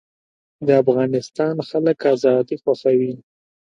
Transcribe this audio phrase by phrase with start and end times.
[0.65, 3.13] د افغانستان خلک ازادي خوښوي